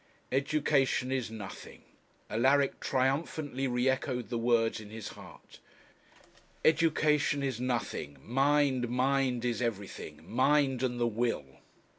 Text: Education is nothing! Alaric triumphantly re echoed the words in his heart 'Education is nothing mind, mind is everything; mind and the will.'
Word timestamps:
Education 0.31 1.11
is 1.11 1.29
nothing! 1.29 1.83
Alaric 2.27 2.79
triumphantly 2.79 3.67
re 3.67 3.87
echoed 3.87 4.29
the 4.29 4.37
words 4.39 4.79
in 4.79 4.89
his 4.89 5.09
heart 5.09 5.59
'Education 6.65 7.43
is 7.43 7.61
nothing 7.61 8.17
mind, 8.23 8.89
mind 8.89 9.45
is 9.45 9.61
everything; 9.61 10.21
mind 10.27 10.81
and 10.81 10.99
the 10.99 11.05
will.' 11.05 11.59